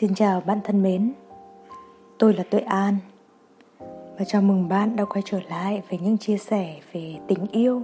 [0.00, 1.12] Xin chào bạn thân mến,
[2.18, 2.96] tôi là Tuệ An
[4.18, 7.82] và chào mừng bạn đã quay trở lại với những chia sẻ về tình yêu,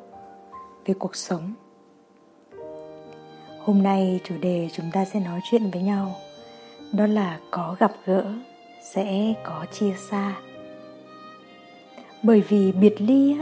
[0.84, 1.52] về cuộc sống.
[3.60, 6.16] Hôm nay chủ đề chúng ta sẽ nói chuyện với nhau
[6.92, 8.32] đó là có gặp gỡ
[8.82, 10.36] sẽ có chia xa.
[12.22, 13.36] Bởi vì biệt ly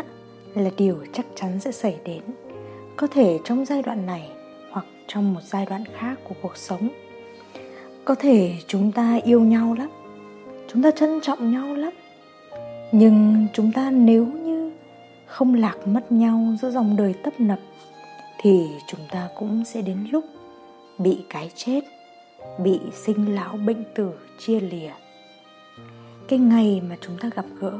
[0.54, 2.22] là điều chắc chắn sẽ xảy đến,
[2.96, 4.30] có thể trong giai đoạn này
[4.70, 6.88] hoặc trong một giai đoạn khác của cuộc sống
[8.04, 9.88] có thể chúng ta yêu nhau lắm,
[10.72, 11.92] chúng ta trân trọng nhau lắm.
[12.92, 14.72] Nhưng chúng ta nếu như
[15.26, 17.58] không lạc mất nhau giữa dòng đời tấp nập,
[18.40, 20.24] thì chúng ta cũng sẽ đến lúc
[20.98, 21.80] bị cái chết,
[22.58, 24.92] bị sinh lão bệnh tử chia lìa.
[26.28, 27.78] Cái ngày mà chúng ta gặp gỡ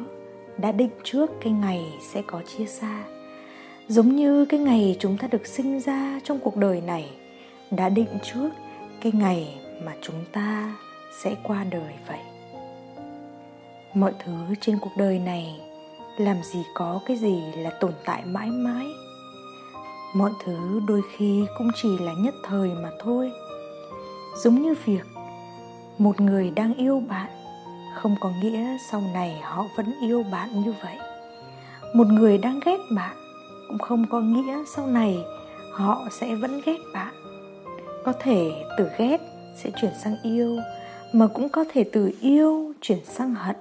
[0.59, 3.05] đã định trước cái ngày sẽ có chia xa.
[3.89, 7.11] Giống như cái ngày chúng ta được sinh ra trong cuộc đời này,
[7.71, 8.49] đã định trước
[9.01, 10.75] cái ngày mà chúng ta
[11.13, 12.21] sẽ qua đời vậy.
[13.95, 15.61] Mọi thứ trên cuộc đời này
[16.17, 18.87] làm gì có cái gì là tồn tại mãi mãi.
[20.15, 23.33] Mọi thứ đôi khi cũng chỉ là nhất thời mà thôi.
[24.37, 25.07] Giống như việc
[25.99, 27.31] một người đang yêu bạn,
[27.95, 30.99] không có nghĩa sau này họ vẫn yêu bạn như vậy.
[31.95, 33.17] Một người đang ghét bạn,
[33.69, 35.25] cũng không có nghĩa sau này
[35.73, 37.15] họ sẽ vẫn ghét bạn.
[38.05, 40.59] Có thể từ ghét sẽ chuyển sang yêu,
[41.13, 43.57] mà cũng có thể từ yêu chuyển sang hận.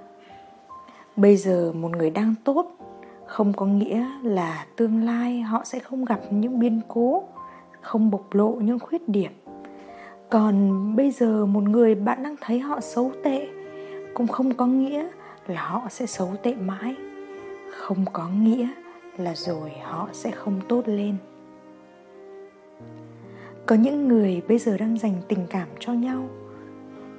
[1.16, 2.78] Bây giờ một người đang tốt,
[3.26, 7.24] không có nghĩa là tương lai họ sẽ không gặp những biến cố,
[7.82, 9.32] không bộc lộ những khuyết điểm.
[10.30, 13.48] Còn bây giờ một người bạn đang thấy họ xấu tệ,
[14.14, 15.08] cũng không có nghĩa
[15.48, 16.96] là họ sẽ xấu tệ mãi.
[17.72, 18.70] Không có nghĩa
[19.18, 21.16] là rồi họ sẽ không tốt lên
[23.66, 26.30] có những người bây giờ đang dành tình cảm cho nhau,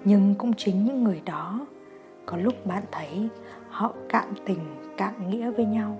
[0.05, 1.67] nhưng cũng chính những người đó,
[2.27, 3.29] có lúc bạn thấy
[3.69, 4.59] họ cạn tình,
[4.97, 5.99] cạn nghĩa với nhau.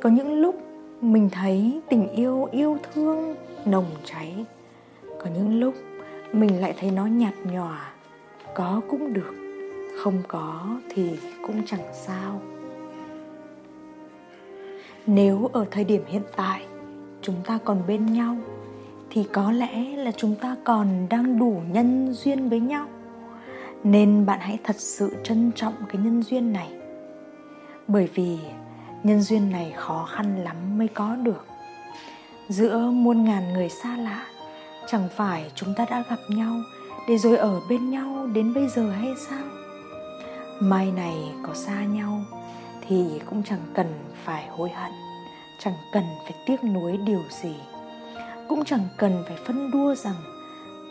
[0.00, 0.62] Có những lúc
[1.00, 3.34] mình thấy tình yêu yêu thương
[3.64, 4.44] nồng cháy.
[5.18, 5.74] Có những lúc
[6.32, 7.92] mình lại thấy nó nhạt nhòa,
[8.54, 9.34] có cũng được,
[10.02, 11.10] không có thì
[11.46, 12.40] cũng chẳng sao.
[15.06, 16.66] Nếu ở thời điểm hiện tại,
[17.22, 18.36] chúng ta còn bên nhau
[19.10, 22.86] thì có lẽ là chúng ta còn đang đủ nhân duyên với nhau.
[23.84, 26.72] Nên bạn hãy thật sự trân trọng cái nhân duyên này.
[27.88, 28.38] Bởi vì
[29.02, 31.46] nhân duyên này khó khăn lắm mới có được.
[32.48, 34.26] Giữa muôn ngàn người xa lạ,
[34.86, 36.54] chẳng phải chúng ta đã gặp nhau
[37.08, 39.44] để rồi ở bên nhau đến bây giờ hay sao?
[40.60, 42.20] Mai này có xa nhau
[42.88, 43.86] thì cũng chẳng cần
[44.24, 44.92] phải hối hận,
[45.58, 47.54] chẳng cần phải tiếc nuối điều gì
[48.48, 50.14] cũng chẳng cần phải phân đua rằng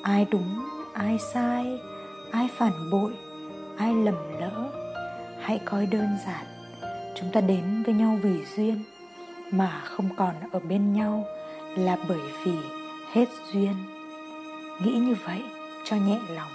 [0.03, 1.79] ai đúng, ai sai,
[2.31, 3.13] ai phản bội,
[3.77, 4.71] ai lầm lỡ.
[5.39, 6.45] Hãy coi đơn giản,
[7.15, 8.83] chúng ta đến với nhau vì duyên,
[9.51, 11.25] mà không còn ở bên nhau
[11.77, 12.53] là bởi vì
[13.11, 13.73] hết duyên.
[14.83, 15.43] Nghĩ như vậy
[15.83, 16.51] cho nhẹ lòng.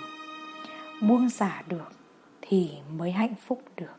[1.02, 1.92] Buông xả được
[2.41, 3.96] thì mới hạnh phúc được.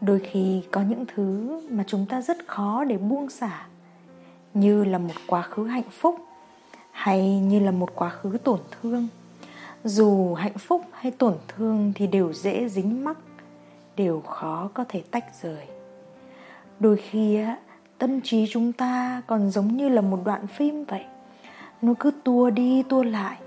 [0.00, 3.66] Đôi khi có những thứ mà chúng ta rất khó để buông xả
[4.54, 6.16] như là một quá khứ hạnh phúc
[6.90, 9.08] hay như là một quá khứ tổn thương.
[9.84, 13.18] Dù hạnh phúc hay tổn thương thì đều dễ dính mắc,
[13.96, 15.66] đều khó có thể tách rời.
[16.80, 17.40] Đôi khi
[17.98, 21.04] tâm trí chúng ta còn giống như là một đoạn phim vậy.
[21.82, 23.38] Nó cứ tua đi tua lại,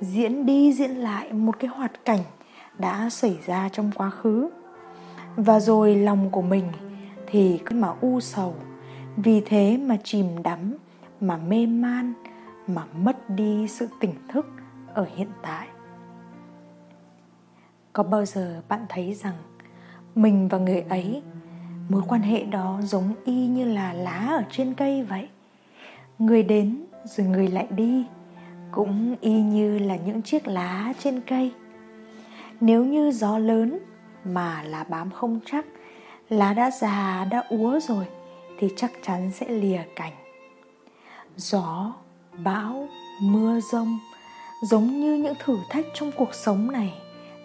[0.00, 2.24] diễn đi diễn lại một cái hoạt cảnh
[2.78, 4.50] đã xảy ra trong quá khứ.
[5.36, 6.64] Và rồi lòng của mình
[7.26, 8.54] thì cứ mà u sầu
[9.16, 10.74] vì thế mà chìm đắm,
[11.20, 12.12] mà mê man,
[12.66, 14.46] mà mất đi sự tỉnh thức
[14.94, 15.68] ở hiện tại.
[17.92, 19.34] Có bao giờ bạn thấy rằng
[20.14, 21.22] mình và người ấy,
[21.88, 25.28] mối quan hệ đó giống y như là lá ở trên cây vậy?
[26.18, 28.04] Người đến rồi người lại đi,
[28.70, 31.52] cũng y như là những chiếc lá trên cây.
[32.60, 33.78] Nếu như gió lớn
[34.24, 35.66] mà lá bám không chắc,
[36.28, 38.06] lá đã già, đã úa rồi
[38.62, 40.12] thì chắc chắn sẽ lìa cành
[41.36, 41.92] gió,
[42.44, 42.88] bão,
[43.22, 43.98] mưa rông,
[44.62, 46.94] giống như những thử thách trong cuộc sống này,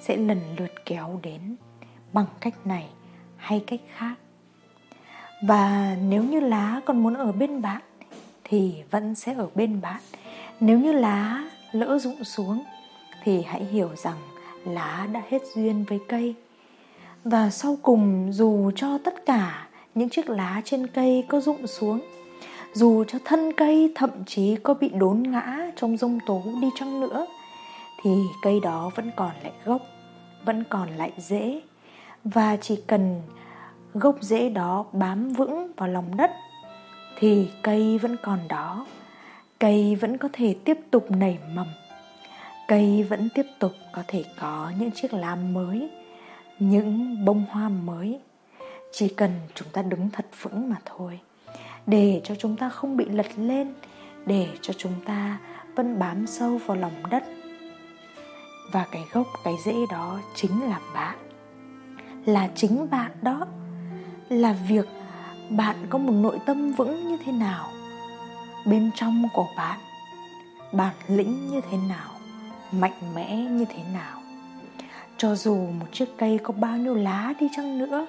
[0.01, 1.55] sẽ lần lượt kéo đến.
[2.13, 2.89] Bằng cách này
[3.37, 4.13] hay cách khác.
[5.43, 7.81] Và nếu như lá còn muốn ở bên bạn,
[8.43, 10.01] thì vẫn sẽ ở bên bạn.
[10.59, 12.63] Nếu như lá lỡ rụng xuống,
[13.23, 14.17] thì hãy hiểu rằng
[14.65, 16.35] lá đã hết duyên với cây.
[17.23, 19.66] Và sau cùng, dù cho tất cả
[19.97, 21.99] những chiếc lá trên cây có rụng xuống.
[22.73, 26.99] Dù cho thân cây thậm chí có bị đốn ngã trong rông tố đi chăng
[26.99, 27.27] nữa,
[28.03, 28.11] thì
[28.41, 29.81] cây đó vẫn còn lại gốc,
[30.45, 31.61] vẫn còn lại rễ
[32.23, 33.21] và chỉ cần
[33.93, 36.31] gốc rễ đó bám vững vào lòng đất,
[37.19, 38.85] thì cây vẫn còn đó.
[39.59, 41.67] Cây vẫn có thể tiếp tục nảy mầm.
[42.67, 45.89] Cây vẫn tiếp tục có thể có những chiếc lá mới,
[46.59, 48.19] những bông hoa mới
[48.97, 51.19] chỉ cần chúng ta đứng thật vững mà thôi.
[51.87, 53.73] Để cho chúng ta không bị lật lên,
[54.25, 55.37] để cho chúng ta
[55.75, 57.23] vẫn bám sâu vào lòng đất.
[58.71, 61.17] Và cái gốc, cái rễ đó chính là bạn.
[62.25, 63.47] Là chính bạn đó.
[64.29, 64.85] Là việc
[65.49, 67.69] bạn có một nội tâm vững như thế nào,
[68.65, 69.79] bên trong của bạn,
[70.71, 72.11] bản lĩnh như thế nào,
[72.71, 74.21] mạnh mẽ như thế nào.
[75.17, 78.07] Cho dù một chiếc cây có bao nhiêu lá đi chăng nữa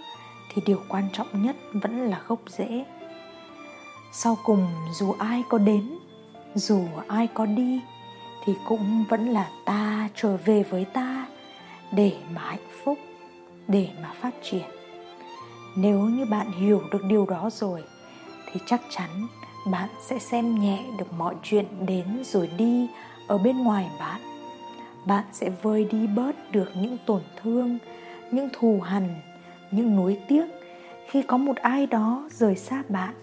[0.49, 2.85] thì điều quan trọng nhất vẫn là gốc rễ.
[4.12, 5.99] Sau cùng, dù ai có đến,
[6.55, 7.81] dù ai có đi,
[8.45, 11.27] thì cũng vẫn là ta trở về với ta
[11.93, 12.99] để mà hạnh phúc,
[13.69, 14.67] để mà phát triển.
[15.77, 17.85] Nếu như bạn hiểu được điều đó rồi,
[18.47, 19.27] thì chắc chắn
[19.71, 22.89] bạn sẽ xem nhẹ được mọi chuyện đến rồi đi
[23.27, 24.21] ở bên ngoài bạn.
[25.06, 27.79] Bạn sẽ vơi đi bớt được những tổn thương,
[28.31, 29.15] những thù hằn
[29.70, 30.47] những nuối tiếc.
[31.06, 33.15] Khi có một ai đó rời xa bạn,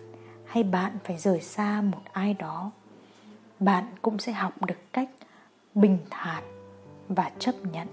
[0.46, 2.72] hay bạn phải rời xa một ai đó,
[3.60, 5.10] bạn cũng sẽ học được cách
[5.76, 6.44] bình thản
[7.10, 7.88] và chấp nhận.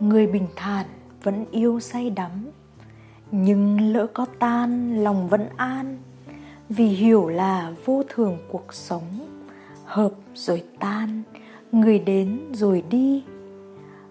[0.00, 0.86] Người bình thản
[1.22, 2.30] vẫn yêu say đắm,
[3.30, 5.98] nhưng lỡ có tan, lòng vẫn an.
[6.68, 9.04] Vì hiểu là vô thường cuộc sống,
[9.84, 11.22] hợp rồi tan.
[11.72, 13.24] Người đến rồi đi.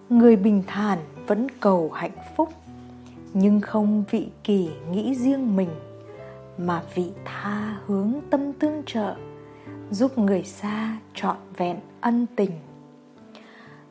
[0.08, 2.48] Người bình thản vẫn cầu hạnh phúc,
[3.34, 5.70] nhưng không vị kỳ nghĩ riêng mình,
[6.58, 9.14] mà vị tha hướng tâm tương trợ,
[9.90, 12.50] giúp người xa trọn vẹn ân tình.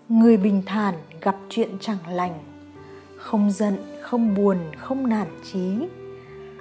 [0.09, 2.39] Người bình thản gặp chuyện chẳng lành,
[3.17, 5.87] không giận, không buồn, không nản chí,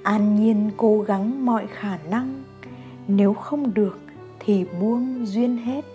[0.03, 2.43] an nhiên cố gắng mọi khả năng,
[3.07, 3.99] nếu không được
[4.39, 5.85] thì buông duyên hết.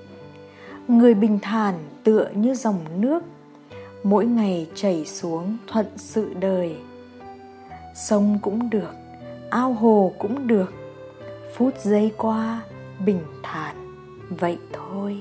[0.89, 1.75] Người bình thản
[2.05, 3.23] tựa như dòng nước
[4.03, 6.77] mỗi ngày chảy xuống thuận sự đời.
[7.95, 8.95] Sông cũng được,
[9.51, 10.73] ao hồ cũng được,
[11.55, 12.63] phút giây qua
[13.07, 13.77] bình thản,
[14.31, 15.21] vậy thôi.